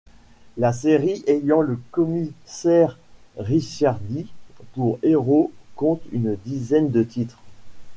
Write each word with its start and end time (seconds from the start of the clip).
La 0.57 0.73
série 0.73 1.23
ayant 1.27 1.61
le 1.61 1.79
commissaire 1.91 2.97
Ricciardi 3.37 4.31
pour 4.73 4.97
héros 5.03 5.51
compte 5.75 6.01
une 6.11 6.37
dizaine 6.43 6.89
de 6.89 7.03
titres. 7.03 7.37